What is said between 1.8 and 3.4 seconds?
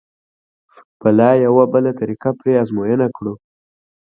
طریقه پرې ازموینه کړو.